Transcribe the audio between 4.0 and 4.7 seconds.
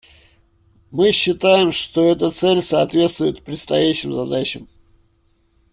задачам.